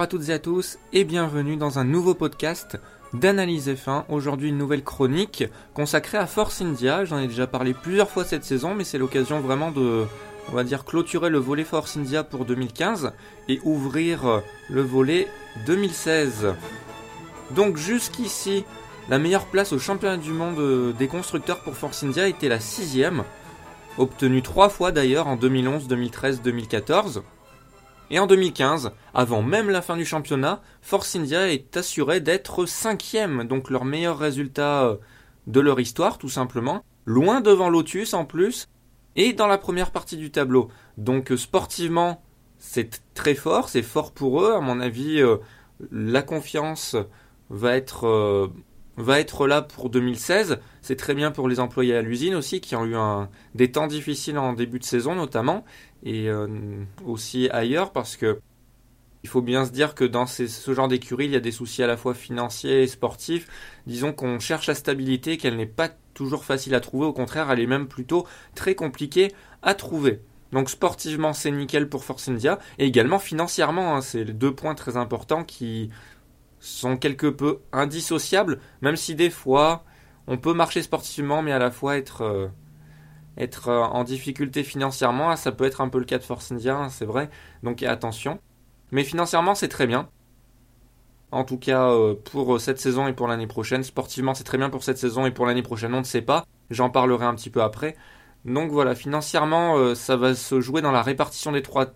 [0.00, 2.80] Bonjour à toutes et à tous et bienvenue dans un nouveau podcast
[3.12, 4.04] d'analyse F1.
[4.08, 7.04] Aujourd'hui une nouvelle chronique consacrée à Force India.
[7.04, 10.06] J'en ai déjà parlé plusieurs fois cette saison mais c'est l'occasion vraiment de,
[10.48, 13.12] on va dire, clôturer le volet Force India pour 2015
[13.50, 14.40] et ouvrir
[14.70, 15.28] le volet
[15.66, 16.54] 2016.
[17.50, 18.64] Donc jusqu'ici,
[19.10, 23.22] la meilleure place au championnat du monde des constructeurs pour Force India était la sixième,
[23.98, 27.22] obtenue trois fois d'ailleurs en 2011, 2013, 2014.
[28.10, 33.44] Et en 2015, avant même la fin du championnat, Force India est assuré d'être cinquième,
[33.44, 34.96] donc leur meilleur résultat euh,
[35.46, 38.68] de leur histoire tout simplement, loin devant Lotus en plus,
[39.14, 40.70] et dans la première partie du tableau.
[40.98, 42.20] Donc euh, sportivement,
[42.58, 45.36] c'est très fort, c'est fort pour eux, à mon avis, euh,
[45.92, 46.96] la confiance
[47.48, 48.50] va être
[49.00, 50.58] va être là pour 2016.
[50.82, 52.96] C'est très bien pour les employés à l'usine aussi, qui ont eu
[53.54, 55.64] des temps difficiles en début de saison notamment,
[56.02, 56.48] et euh,
[57.04, 58.40] aussi ailleurs, parce que
[59.22, 61.82] il faut bien se dire que dans ce genre d'écurie, il y a des soucis
[61.82, 63.48] à la fois financiers et sportifs.
[63.86, 67.60] Disons qu'on cherche la stabilité, qu'elle n'est pas toujours facile à trouver, au contraire, elle
[67.60, 70.20] est même plutôt très compliquée à trouver.
[70.52, 74.96] Donc sportivement, c'est nickel pour Force India, et également financièrement, hein, c'est deux points très
[74.96, 75.90] importants qui
[76.60, 79.84] sont quelque peu indissociables, même si des fois
[80.26, 82.48] on peut marcher sportivement, mais à la fois être, euh,
[83.38, 85.34] euh, en difficulté financièrement.
[85.36, 87.30] Ça peut être un peu le cas de Force India, hein, c'est vrai,
[87.62, 88.38] donc attention.
[88.92, 90.08] Mais financièrement, c'est très bien.
[91.32, 93.82] En tout cas, euh, pour cette saison et pour l'année prochaine.
[93.84, 96.44] Sportivement, c'est très bien pour cette saison et pour l'année prochaine, on ne sait pas.
[96.70, 97.96] J'en parlerai un petit peu après.
[98.44, 101.86] Donc voilà, financièrement, ça va se jouer dans la répartition des trois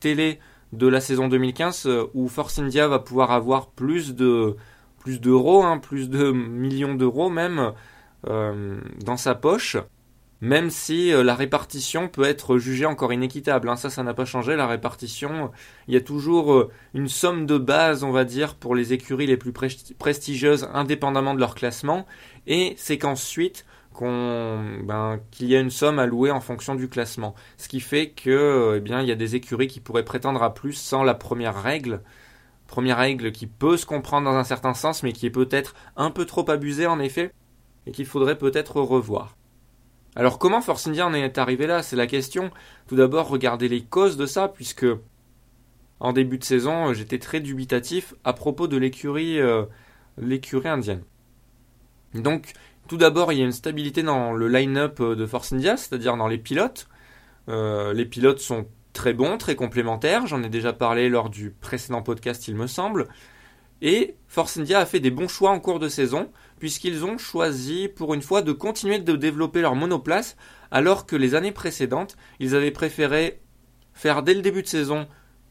[0.00, 0.40] télés
[0.72, 4.56] de la saison 2015 euh, où Force India va pouvoir avoir plus de
[4.98, 7.72] plus d'euros, hein, plus de millions d'euros même
[8.26, 9.76] euh, dans sa poche,
[10.40, 13.68] même si euh, la répartition peut être jugée encore inéquitable.
[13.68, 13.76] Hein.
[13.76, 14.56] Ça, ça n'a pas changé.
[14.56, 15.52] La répartition,
[15.86, 19.36] il y a toujours une somme de base, on va dire, pour les écuries les
[19.36, 22.04] plus prestigieuses, indépendamment de leur classement,
[22.48, 23.64] et c'est qu'ensuite
[24.04, 27.34] ben, qu'il y a une somme allouée en fonction du classement.
[27.56, 30.52] Ce qui fait que, eh bien, il y a des écuries qui pourraient prétendre à
[30.52, 32.02] plus sans la première règle.
[32.66, 36.10] Première règle qui peut se comprendre dans un certain sens, mais qui est peut-être un
[36.10, 37.32] peu trop abusée en effet,
[37.86, 39.36] et qu'il faudrait peut-être revoir.
[40.16, 41.82] Alors comment Force India en est arrivé là?
[41.82, 42.50] C'est la question.
[42.88, 44.86] Tout d'abord, regardez les causes de ça, puisque
[46.00, 49.64] en début de saison, j'étais très dubitatif à propos de l'écurie, euh,
[50.18, 51.02] l'écurie indienne.
[52.14, 52.52] Donc,
[52.88, 56.16] tout d'abord, il y a une stabilité dans le line-up euh, de Force India, c'est-à-dire
[56.16, 56.88] dans les pilotes.
[57.48, 60.26] Euh, les pilotes sont très bons, très complémentaires.
[60.26, 63.08] J'en ai déjà parlé lors du précédent podcast, il me semble.
[63.82, 67.88] Et Force India a fait des bons choix en cours de saison, puisqu'ils ont choisi
[67.88, 70.36] pour une fois de continuer de développer leur monoplace,
[70.70, 73.40] alors que les années précédentes, ils avaient préféré
[73.92, 75.06] faire dès le début de saison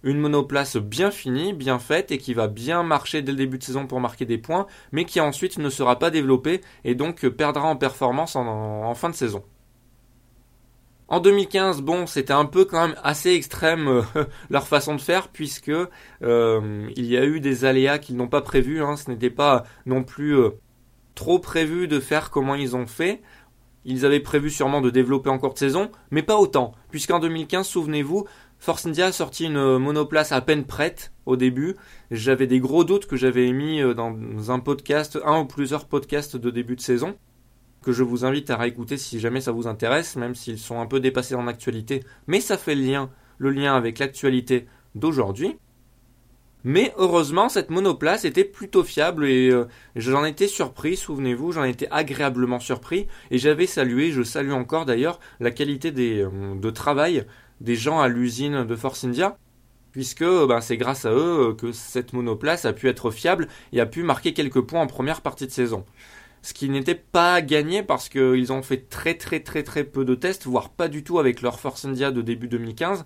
[0.06, 3.64] une monoplace bien finie, bien faite et qui va bien marcher dès le début de
[3.64, 7.68] saison pour marquer des points, mais qui ensuite ne sera pas développée et donc perdra
[7.68, 9.44] en performance en, fin de saison.
[11.08, 14.02] En 2015, bon, c'était un peu quand même assez extrême euh,
[14.50, 18.42] leur façon de faire puisque euh, il y a eu des aléas qu'ils n'ont pas
[18.42, 18.82] prévus.
[18.82, 18.96] Hein.
[18.98, 20.52] ce n'était pas non plus euh,
[21.14, 23.22] trop prévu de faire comment ils ont fait.
[23.86, 28.26] Ils avaient prévu sûrement de développer encore de saison, mais pas autant, puisqu'en 2015, souvenez-vous,
[28.66, 31.76] Force India a sorti une monoplace à peine prête au début.
[32.10, 34.18] J'avais des gros doutes que j'avais émis euh, dans
[34.50, 37.16] un podcast, un ou plusieurs podcasts de début de saison,
[37.84, 40.88] que je vous invite à réécouter si jamais ça vous intéresse, même s'ils sont un
[40.88, 42.04] peu dépassés en actualité.
[42.26, 44.66] Mais ça fait le lien, le lien avec l'actualité
[44.96, 45.60] d'aujourd'hui.
[46.68, 49.66] Mais heureusement, cette monoplace était plutôt fiable et euh,
[49.96, 55.20] j'en étais surpris, souvenez-vous, j'en étais agréablement surpris et j'avais salué, je salue encore d'ailleurs,
[55.40, 57.28] la qualité euh, de travail
[57.62, 59.38] des gens à l'usine de Force India,
[59.92, 63.86] puisque ben, c'est grâce à eux que cette monoplace a pu être fiable et a
[63.86, 65.86] pu marquer quelques points en première partie de saison.
[66.42, 70.16] Ce qui n'était pas gagné parce qu'ils ont fait très très très très peu de
[70.16, 73.06] tests, voire pas du tout avec leur Force India de début 2015,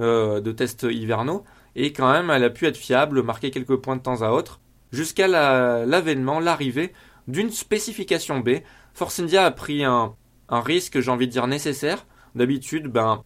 [0.00, 1.44] euh, de tests hivernaux,
[1.76, 4.60] et quand même elle a pu être fiable, marquer quelques points de temps à autre,
[4.92, 6.92] jusqu'à l'avènement, l'arrivée
[7.26, 8.60] d'une spécification B.
[8.94, 10.14] Force India a pris un,
[10.48, 12.06] un risque, j'ai envie de dire nécessaire.
[12.34, 13.22] D'habitude, ben,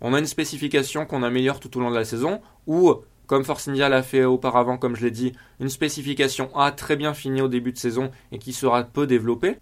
[0.00, 2.94] on a une spécification qu'on améliore tout au long de la saison, ou,
[3.26, 7.14] comme Force India l'a fait auparavant, comme je l'ai dit, une spécification A très bien
[7.14, 9.58] finie au début de saison et qui sera peu développée.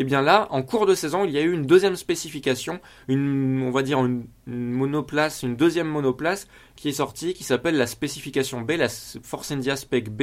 [0.00, 2.80] Et eh bien là, en cours de saison, il y a eu une deuxième spécification,
[3.06, 7.86] une, on va dire une, monoplace, une deuxième monoplace qui est sortie, qui s'appelle la
[7.86, 10.22] spécification B, la Force India Spec B,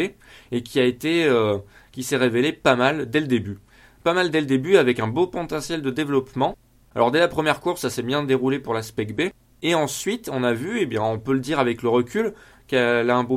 [0.51, 1.59] et qui a été, euh,
[1.91, 3.59] qui s'est révélée pas mal dès le début.
[4.03, 6.57] Pas mal dès le début, avec un beau potentiel de développement.
[6.95, 9.29] Alors dès la première course, ça s'est bien déroulé pour la Spec B,
[9.61, 12.33] et ensuite, on a vu, et eh bien on peut le dire avec le recul,
[12.65, 13.27] qu'elle a un,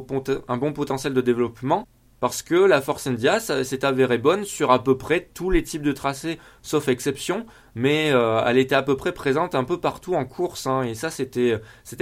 [0.49, 1.87] un bon potentiel de développement
[2.21, 5.83] parce que la Force India s'est avérée bonne sur à peu près tous les types
[5.83, 10.15] de tracés, sauf exception, mais euh, elle était à peu près présente un peu partout
[10.15, 11.61] en course, hein, et ça c'était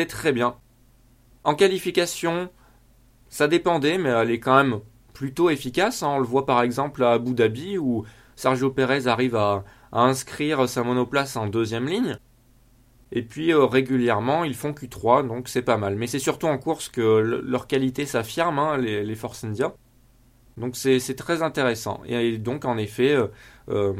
[0.09, 0.56] très bien.
[1.44, 2.50] En qualification,
[3.29, 4.81] ça dépendait, mais elle est quand même
[5.15, 6.03] plutôt efficace.
[6.03, 6.09] Hein.
[6.17, 8.05] On le voit par exemple à Abu Dhabi où
[8.35, 12.19] Sergio Perez arrive à, inscrire sa monoplace en deuxième ligne.
[13.12, 15.94] Et puis euh, régulièrement, ils font Q3, donc c'est pas mal.
[15.97, 19.73] Mais c'est surtout en course que leur qualité s'affirme, hein, les Force India.
[20.59, 22.01] Donc c'est très intéressant.
[22.07, 23.29] Et, donc en effet, euh,
[23.69, 23.93] euh,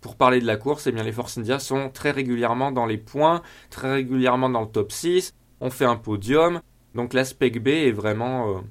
[0.00, 3.42] pour parler de la course, eh les Force India sont très régulièrement dans les points,
[3.70, 5.34] très régulièrement dans le top 6.
[5.60, 6.60] On fait un podium.
[6.94, 8.62] Donc l'aspect B est vraiment,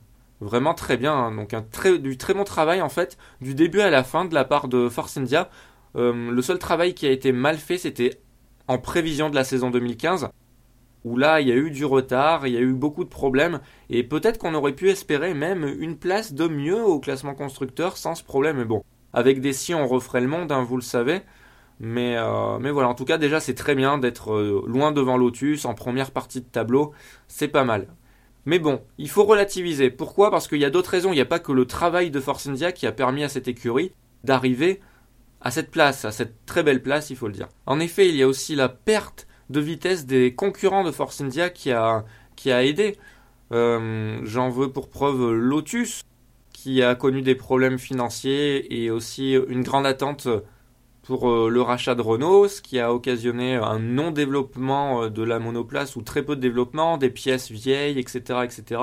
[0.41, 1.13] vraiment très bien.
[1.13, 1.35] Hein.
[1.35, 4.45] Donc très, du très bon travail en fait, du début à la fin de la
[4.45, 5.49] part de Force India.
[5.95, 8.19] le seul travail qui a été mal fait, c'était
[8.67, 10.29] en prévision de la saison 2015,
[11.05, 13.59] où là il y a eu du retard, il y a eu beaucoup de problèmes,
[13.89, 18.15] et peut-être qu'on aurait pu espérer même une place de mieux au classement constructeur sans
[18.15, 18.57] ce problème.
[18.57, 18.83] Mais bon,
[19.13, 21.21] avec des si on referait le monde, hein, vous le savez.
[21.79, 25.17] Mais, euh, mais voilà, en tout cas déjà c'est très bien d'être euh, loin devant
[25.17, 26.93] Lotus en première partie de tableau,
[27.27, 27.87] c'est pas mal.
[28.45, 29.89] Mais bon, il faut relativiser.
[29.89, 30.31] Pourquoi?
[30.31, 31.11] Parce qu'il y a d'autres raisons.
[31.11, 33.47] Il n'y a pas que le travail de Force India qui a permis à cette
[33.47, 33.93] écurie
[34.23, 34.81] d'arriver
[35.41, 37.49] à cette place, à cette très belle place, il faut le dire.
[37.65, 41.49] En effet, il y a aussi la perte de vitesse des concurrents de Force India
[41.49, 42.05] qui a,
[42.35, 42.97] qui a aidé.
[43.51, 46.03] Euh, j'en veux pour preuve Lotus,
[46.53, 50.27] qui a connu des problèmes financiers et aussi une grande attente
[51.03, 55.39] pour euh, le rachat de Renault, ce qui a occasionné un non-développement euh, de la
[55.39, 58.39] monoplace ou très peu de développement, des pièces vieilles, etc.
[58.43, 58.81] etc.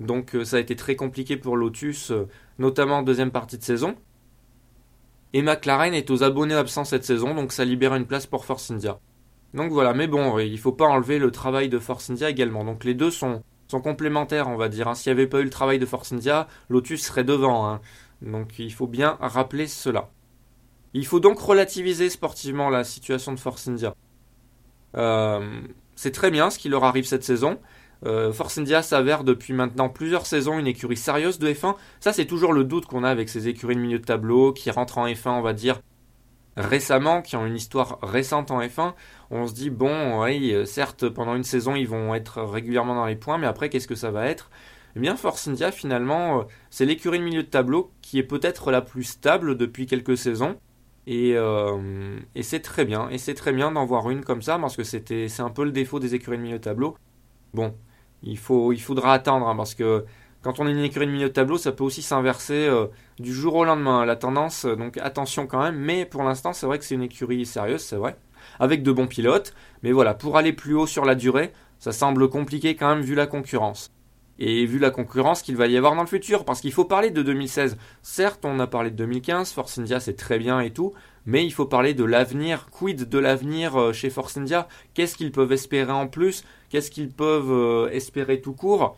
[0.00, 2.12] Donc ça a été très compliqué pour Lotus,
[2.58, 3.96] notamment en deuxième partie de saison.
[5.32, 8.70] Et McLaren est aux abonnés absents cette saison, donc ça libère une place pour Force
[8.70, 8.98] India.
[9.56, 12.62] Donc voilà, mais bon, il faut pas enlever le travail de Force India également.
[12.62, 14.86] Donc les deux sont, sont complémentaires, on va dire.
[14.86, 14.94] Hein.
[14.94, 17.66] S'il n'y avait pas eu le travail de Force India, Lotus serait devant.
[17.66, 17.80] Hein.
[18.20, 20.10] Donc il faut bien rappeler cela.
[20.92, 23.94] Il faut donc relativiser sportivement la situation de Force India.
[24.96, 25.62] Euh,
[25.94, 27.58] c'est très bien ce qui leur arrive cette saison.
[28.04, 31.76] Euh, Force India s'avère depuis maintenant plusieurs saisons une écurie sérieuse de F1.
[32.00, 34.70] Ça, c'est toujours le doute qu'on a avec ces écuries de milieu de tableau qui
[34.70, 35.80] rentrent en F1, on va dire,
[36.56, 38.94] récemment, qui ont une histoire récente en F1.
[39.30, 43.06] On se dit, bon, oui, euh, certes, pendant une saison, ils vont être régulièrement dans
[43.06, 44.50] les points, mais après, qu'est-ce que ça va être?
[44.96, 48.70] Eh bien, Force India, finalement, euh, c'est l'écurie de milieu de tableau qui est peut-être
[48.70, 50.56] la plus stable depuis quelques saisons.
[51.08, 51.36] Et,
[52.34, 53.08] et c'est très bien.
[53.10, 55.64] Et c'est très bien d'en voir une comme ça, parce que c'était, c'est un peu
[55.64, 56.96] le défaut des écuries de milieu de tableau.
[57.54, 57.76] Bon,
[58.24, 60.04] il, faut, il faudra attendre hein, parce que
[60.46, 62.86] quand on est une écurie de milieu de tableau, ça peut aussi s'inverser euh,
[63.18, 64.04] du jour au lendemain.
[64.04, 65.74] La tendance, euh, donc attention quand même.
[65.74, 68.16] Mais pour l'instant, c'est vrai que c'est une écurie sérieuse, c'est vrai,
[68.60, 69.54] avec de bons pilotes.
[69.82, 73.16] Mais voilà, pour aller plus haut sur la durée, ça semble compliqué quand même vu
[73.16, 73.90] la concurrence.
[74.38, 77.10] Et vu la concurrence qu'il va y avoir dans le futur, parce qu'il faut parler
[77.10, 77.76] de 2016.
[78.02, 80.92] Certes, on a parlé de 2015, Force India c'est très bien et tout,
[81.24, 82.68] mais il faut parler de l'avenir.
[82.70, 84.68] Quid de l'avenir euh, chez Force India?
[84.94, 86.44] Qu'est-ce qu'ils peuvent espérer en plus?
[86.68, 88.96] Qu'est-ce qu'ils peuvent espérer tout court?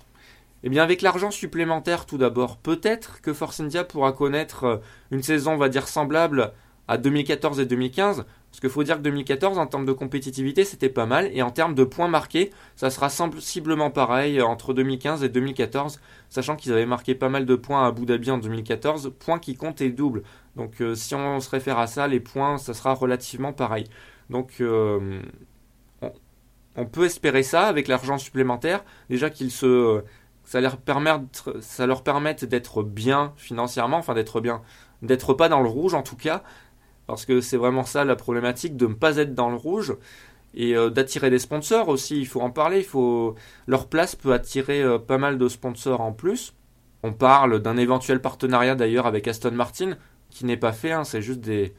[0.64, 4.76] Eh bien, avec l'argent supplémentaire, tout d'abord, peut-être que Force India pourra connaître euh,
[5.12, 6.52] une saison, on va dire, semblable
[6.88, 8.24] à 2014 et 2015.
[8.50, 11.30] Parce qu'il faut dire que 2014, en termes de compétitivité, c'était pas mal.
[11.32, 16.00] Et en termes de points marqués, ça sera sensiblement pareil euh, entre 2015 et 2014.
[16.28, 19.12] Sachant qu'ils avaient marqué pas mal de points à Abu Dhabi en 2014.
[19.16, 20.24] Points qui comptent et double.
[20.56, 23.84] Donc si on se réfère à ça, les points, ça sera relativement pareil.
[24.28, 25.20] Donc on
[26.86, 28.84] peut espérer ça avec l'argent supplémentaire.
[29.08, 30.02] Déjà qu'ils se,
[30.48, 30.60] ça
[31.86, 34.62] leur permette, d'être bien financièrement, enfin d'être bien,
[35.02, 36.42] d'être pas dans le rouge en tout cas,
[37.06, 39.94] parce que c'est vraiment ça la problématique de ne pas être dans le rouge
[40.54, 42.18] et euh, d'attirer des sponsors aussi.
[42.18, 42.78] Il faut en parler.
[42.78, 43.34] Il faut
[43.66, 46.54] leur place peut attirer euh, pas mal de sponsors en plus.
[47.02, 49.96] On parle d'un éventuel partenariat d'ailleurs avec Aston Martin
[50.30, 50.92] qui n'est pas fait.
[50.92, 51.04] Hein.
[51.04, 51.74] c'est juste des,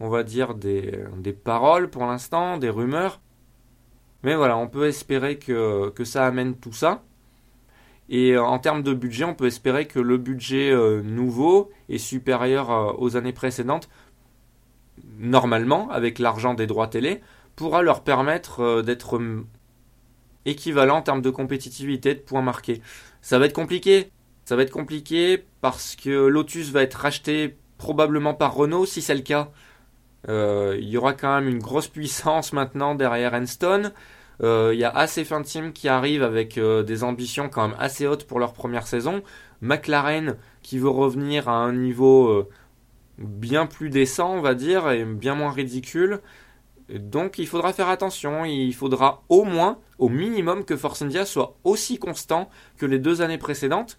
[0.00, 3.20] on va dire des, des paroles pour l'instant, des rumeurs.
[4.22, 7.02] Mais voilà, on peut espérer que, ça amène tout ça.
[8.08, 11.98] Et euh, en termes de budget, on peut espérer que le budget euh, nouveau est
[11.98, 13.88] supérieur euh, aux années précédentes,
[15.18, 17.20] normalement, avec l'argent des droits télé,
[17.56, 19.20] pourra leur permettre d'être
[20.44, 22.80] équivalent en termes de compétitivité, de points marqués.
[23.20, 24.10] Ça va être compliqué.
[24.44, 29.14] Ça va être compliqué parce que Lotus va être racheté probablement par Renault, si c'est
[29.14, 29.50] le cas.
[30.28, 33.92] Il y aura quand même une grosse puissance maintenant derrière Enstone.
[34.42, 37.76] Euh, il y a assez fin team qui arrive avec euh, des ambitions quand même
[37.78, 39.22] assez hautes pour leur première saison.
[39.60, 42.46] McLaren qui veut revenir à un niveau
[43.18, 46.20] bien plus décent, on va dire, et bien moins ridicule.
[46.88, 51.56] Donc il faudra faire attention, il faudra au moins, au minimum, que Force India soit
[51.64, 53.98] aussi constant que les deux années précédentes,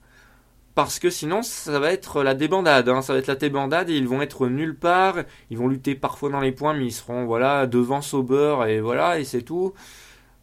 [0.73, 3.01] parce que sinon ça va être la débandade, hein.
[3.01, 5.17] ça va être la débandade et ils vont être nulle part,
[5.51, 9.19] ils vont lutter parfois dans les points, mais ils seront voilà devant Sauber et voilà
[9.19, 9.73] et c'est tout.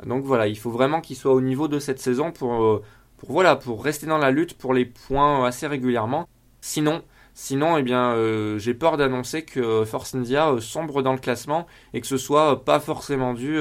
[0.05, 2.83] Donc voilà, il faut vraiment qu'ils soient au niveau de cette saison pour, euh,
[3.17, 6.29] pour voilà pour rester dans la lutte pour les points assez régulièrement.
[6.61, 7.03] Sinon,
[7.39, 11.67] Sinon, eh bien, euh, j'ai peur d'annoncer que Force India euh, sombre dans le classement
[11.93, 13.59] et que ce soit pas forcément dû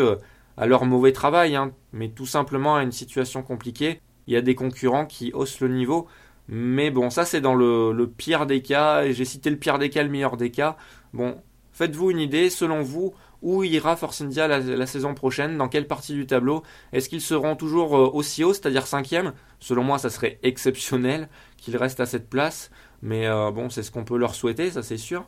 [0.56, 4.00] à leur mauvais travail, hein, mais tout simplement à une situation compliquée.
[4.28, 6.08] Il y a des concurrents qui haussent le niveau,
[6.48, 9.04] mais bon, ça c'est dans le, pire des cas.
[9.04, 10.78] Et j'ai cité le pire des cas, le meilleur des cas.
[11.14, 11.42] Bon,
[11.76, 12.50] faites-vous une idée.
[12.50, 13.14] Selon vous,
[13.44, 16.64] où ira Force India la, saison prochaine Dans quelle partie du tableau?
[16.92, 19.34] Est-ce qu'ils seront toujours aussi haut, c'est-à-dire cinquième?
[19.60, 22.72] Selon moi, ça serait exceptionnel qu'ils restent à cette place.
[23.02, 25.28] Mais euh, bon, c'est ce qu'on peut leur souhaiter, ça c'est sûr.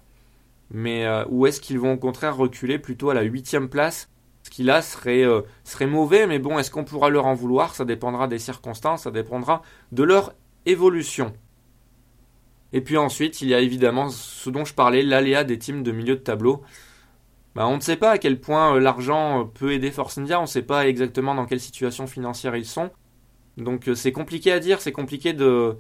[0.72, 4.10] Mais euh, où est-ce qu'ils vont au contraire reculer plutôt à la huitième place?
[4.44, 7.76] Ce qui là serait, euh, serait mauvais, mais bon, est-ce qu'on pourra leur en vouloir?
[7.76, 9.62] Ça dépendra des circonstances, ça dépendra
[9.92, 10.34] de leur
[10.66, 11.34] évolution.
[12.74, 15.92] Et puis ensuite, il y a évidemment ce dont je parlais, l'aléa des teams de
[15.92, 16.64] milieu de tableau.
[17.56, 20.48] Bah, on ne sait pas à quel point l'argent peut aider Force India, on ne
[20.48, 22.92] sait pas exactement dans quelle situation financière ils sont.
[23.58, 25.76] Donc c'est compliqué à dire, c'est compliqué de,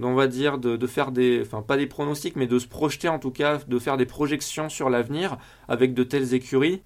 [0.00, 3.18] on va dire, de, faire des, enfin pas des pronostics, mais de se projeter en
[3.18, 5.36] tout cas, de faire des projections sur l'avenir
[5.68, 6.82] avec de telles écuries.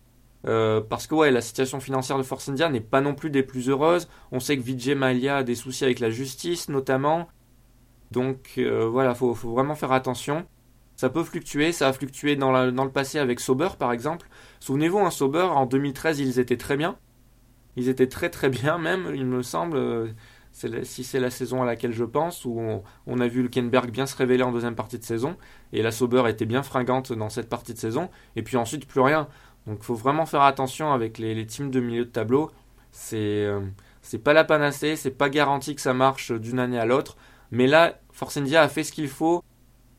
[0.46, 3.42] Euh, parce que ouais, la situation financière de Force India n'est pas non plus des
[3.42, 4.08] plus heureuses.
[4.32, 7.28] On sait que Vijay Malia a des soucis avec la justice notamment.
[8.14, 10.46] Donc euh, voilà, faut, faut vraiment faire attention.
[10.96, 14.28] Ça peut fluctuer, ça a fluctué dans, le passé avec Sauber par exemple.
[14.60, 16.96] Souvenez-vous, un hein, Sauber en 2013 ils étaient très bien.
[17.76, 20.14] Ils étaient très très bien même, il me semble
[20.54, 22.60] si c'est la saison à laquelle je pense, où
[23.06, 25.36] on, a vu Hülkenberg bien se révéler en deuxième partie de saison,
[25.72, 29.00] et la Sauber était bien fringante dans cette partie de saison, et puis ensuite plus
[29.00, 29.26] rien.
[29.66, 32.52] Donc il faut vraiment faire attention avec les, teams de milieu de tableau.
[32.92, 33.60] C'est euh,
[34.22, 37.16] pas la panacée, c'est pas garanti que ça marche d'une année à l'autre,
[37.54, 39.42] mais là, Force India a fait ce qu'il faut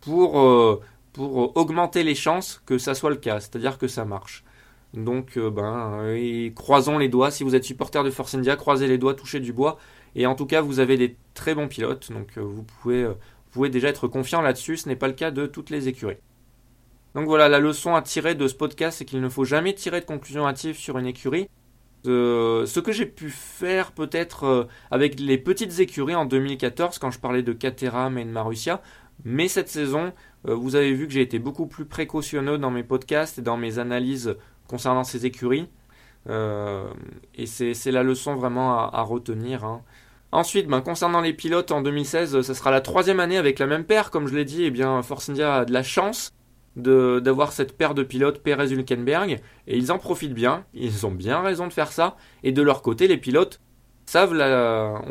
[0.02, 0.82] pour, euh,
[1.14, 4.44] pour augmenter les chances que ça soit le cas, c'est-à-dire que ça marche.
[4.96, 7.32] Donc, euh, ben, croisons les doigts.
[7.32, 9.78] Si vous êtes supporter de Force India, croisez les doigts, touchez du bois.
[10.16, 13.10] Et en tout cas, vous avez des très bons pilotes, donc euh, vous pouvez, euh,
[13.10, 14.78] vous pouvez déjà être confiant là-dessus.
[14.78, 16.18] Ce n'est pas le cas de toutes les écuries.
[17.14, 20.00] Donc voilà, la leçon à tirer de ce podcast, c'est qu'il ne faut jamais tirer
[20.00, 21.50] de conclusion hâtive sur une écurie.
[22.06, 27.44] Ce que j'ai pu faire peut-être avec les petites écuries en 2014, quand je parlais
[27.44, 28.82] de Caterham et de Marussia,
[29.24, 33.40] mais cette saison, vous avez vu que j'ai été beaucoup plus précautionneux dans mes podcasts
[33.40, 34.36] et dans mes analyses
[34.68, 35.70] concernant ces écuries.
[36.28, 36.88] Euh,
[37.36, 39.64] et c'est la leçon vraiment à, retenir.
[39.64, 39.82] Hein.
[40.32, 43.86] Ensuite, ben, concernant les pilotes en 2016, ce sera la troisième année avec la même
[43.86, 44.12] paire.
[44.12, 46.34] Comme je l'ai dit, eh bien, Force India a de la chance
[46.76, 50.66] d'avoir cette paire de pilotes Perez-Hülkenberg et ils en profitent bien.
[50.74, 52.18] Ils ont bien raison de faire ça.
[52.44, 53.62] Et de leur côté, les pilotes
[54.06, 54.34] savent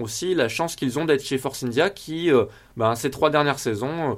[0.00, 2.44] aussi la chance qu'ils ont d'être chez Force India qui, euh,
[2.76, 4.14] ben, ces trois dernières saisons, euh,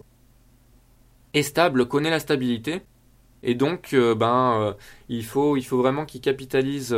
[1.35, 2.83] est stable, connaît la stabilité.
[3.43, 4.73] Et donc, euh, ben, euh,
[5.09, 6.97] il, faut, il faut vraiment qu'ils capitalisent,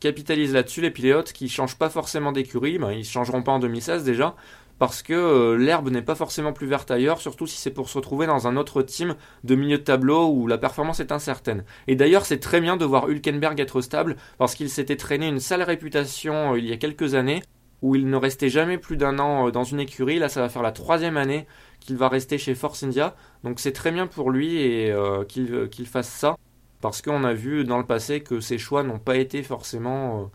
[0.00, 2.78] capitalisent là-dessus, les pilotes, qui changent pas forcément d'écurie.
[2.78, 4.36] Ben, ils changeront pas en 2016 déjà,
[4.80, 8.26] parce que l'herbe n'est pas forcément plus verte ailleurs, surtout si c'est pour se retrouver
[8.26, 11.64] dans un autre team de milieu de tableau où la performance est incertaine.
[11.86, 15.38] Et d'ailleurs, c'est très bien de voir Hülkenberg être stable, parce qu'il s'était traîné une
[15.38, 17.42] sale réputation il y a quelques années,
[17.82, 20.18] où il ne restait jamais plus d'un an dans une écurie.
[20.18, 21.46] Là, ça va faire la troisième année
[21.80, 23.14] qu'il va rester chez Force India.
[23.44, 26.36] Donc c'est très bien pour lui et euh, euh, qu'il fasse ça.
[26.80, 30.30] Parce qu'on a vu dans le passé que ses choix n'ont pas été forcément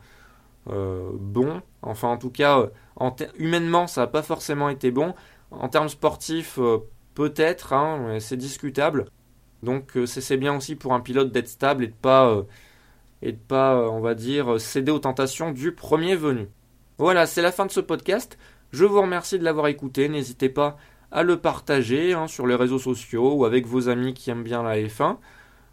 [0.70, 1.62] euh, bons.
[1.82, 2.70] Enfin en tout cas,
[3.38, 5.14] humainement ça n'a pas forcément été bon.
[5.52, 6.60] En termes sportifs,
[7.14, 9.06] peut-être, hein, c'est discutable.
[9.64, 12.44] Donc c'est bien aussi pour un pilote d'être stable et de pas,
[13.22, 16.48] et de pas on va dire, céder aux tentations du premier venu.
[16.98, 18.38] Voilà, c'est la fin de ce podcast.
[18.72, 20.10] Je vous remercie de l'avoir écouté.
[20.10, 20.78] N'hésitez pas
[21.12, 24.64] à le partager hein, sur les réseaux sociaux ou avec vos amis qui aiment bien
[24.64, 25.18] la F1.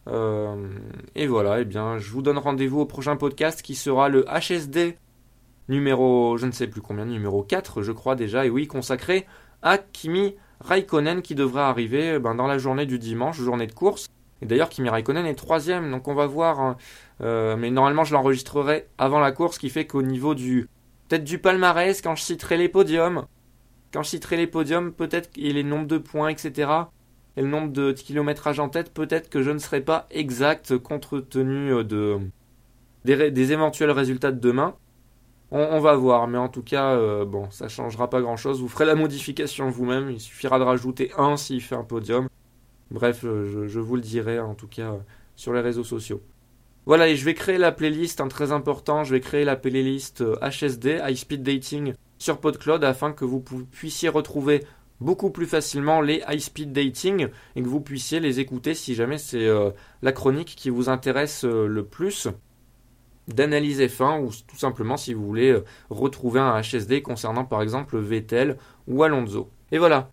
[0.09, 0.69] Euh,
[1.15, 4.97] et voilà, eh bien, je vous donne rendez-vous au prochain podcast qui sera le HSD
[5.69, 9.27] numéro, je ne sais plus combien, numéro 4, je crois déjà, et oui, consacré
[9.63, 14.09] à Kimi Raikkonen qui devrait arriver ben, dans la journée du dimanche, journée de course.
[14.41, 16.61] Et d'ailleurs, Kimi Raikkonen est troisième, donc on va voir.
[16.61, 16.77] Hein.
[17.21, 20.69] Euh, mais normalement, je l'enregistrerai avant la course, qui fait qu'au niveau du
[21.09, 23.27] peut-être du palmarès, quand je citerai les podiums,
[23.93, 26.71] quand je citerai les podiums, peut-être, et les nombres de points, etc.,
[27.37, 31.29] et le nombre de kilométrages en tête, peut-être que je ne serai pas exact compte
[31.31, 32.19] tenu euh, de,
[33.05, 34.75] des, éventuels résultats de demain.
[35.55, 38.63] On, va voir, mais en tout cas, euh, bon, ça changera pas grand-chose.
[38.63, 42.27] Vous ferez la modification vous-même, il suffira de rajouter un s'il fait un podium.
[42.91, 44.95] Bref, je, je, vous le dirai en tout cas
[45.37, 46.23] sur les réseaux sociaux.
[46.87, 50.25] Voilà, et je vais créer la playlist, un très important, je vais créer la playlist
[50.41, 54.65] HSD, High Speed Dating, sur PodCloud afin que vous puissiez retrouver
[55.03, 59.19] beaucoup plus facilement les high speed dating et que vous puissiez les écouter si jamais
[59.19, 59.47] c'est
[60.03, 62.29] la chronique qui vous intéresse le plus
[63.29, 67.99] d'analyse F1 ou tout simplement si vous voulez euh, retrouver un HSD concernant par exemple
[67.99, 68.57] Vettel
[68.89, 69.51] ou Alonso.
[69.71, 70.11] Et voilà.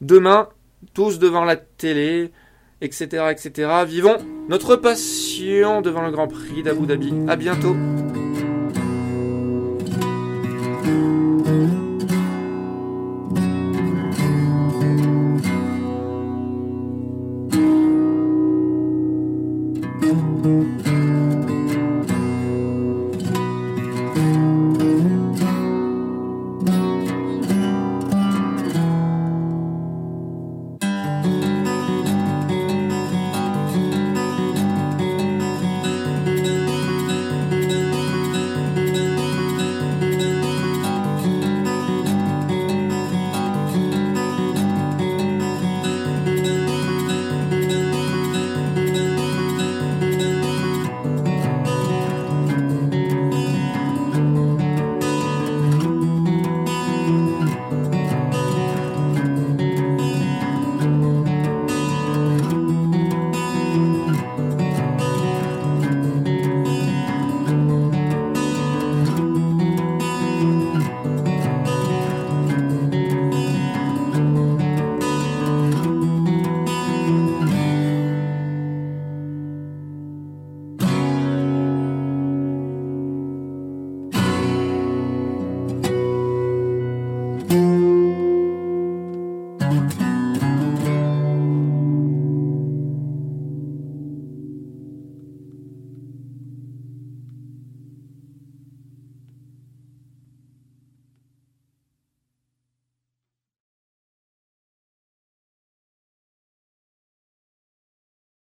[0.00, 0.48] Demain,
[0.94, 2.32] tous devant la télé,
[2.80, 3.84] etc., etc.
[3.86, 7.12] Vivons notre passion devant le Grand Prix d'Abu Dhabi.
[7.28, 7.74] À bientôt.